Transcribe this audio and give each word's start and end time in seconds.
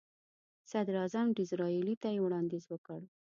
صدراعظم 0.71 1.27
ډیزراییلي 1.37 1.95
ته 2.01 2.07
یې 2.13 2.23
وړاندیز 2.25 2.63
وکړ. 2.67 2.99